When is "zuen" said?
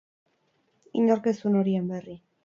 1.41-1.59